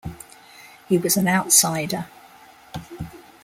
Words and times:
He 0.89 0.97
was 0.97 1.15
an 1.15 1.27
outsider. 1.27 2.07